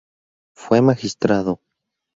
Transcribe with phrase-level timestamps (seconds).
[0.55, 1.59] Fue magistrado.